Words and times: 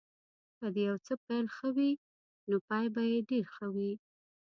که 0.57 0.67
د 0.73 0.75
یو 0.87 0.95
څه 1.05 1.13
پيل 1.25 1.45
ښه 1.55 1.69
وي 1.75 1.91
نو 2.49 2.57
پای 2.67 2.85
به 2.93 3.01
یې 3.11 3.19
ډېر 3.29 3.45
ښه 3.55 3.65
وي. 3.75 3.91